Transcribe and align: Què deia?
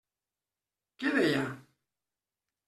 Què 1.03 1.11
deia? 1.19 1.45